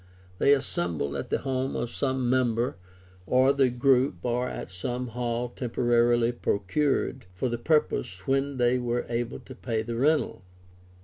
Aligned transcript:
They 0.39 0.53
assembled 0.53 1.15
at 1.15 1.29
the 1.29 1.37
home 1.41 1.75
of 1.75 1.91
some 1.91 2.27
member 2.27 2.75
of 3.27 3.57
the 3.57 3.69
group^or 3.69 4.49
at 4.49 4.71
some 4.71 5.09
hall 5.09 5.49
temporarily 5.49 6.31
procured 6.31 7.27
for 7.29 7.49
the 7.49 7.59
purpose 7.59 8.25
when 8.25 8.57
they 8.57 8.79
were 8.79 9.05
able 9.09 9.39
to 9.41 9.53
pay 9.53 9.83
the 9.83 9.95
rental. 9.97 10.41